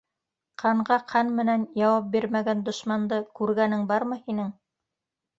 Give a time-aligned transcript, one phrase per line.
[0.61, 4.49] Ҡанға ҡан менән яуап бирмәгән дошманды күргәнең бармы һинең?!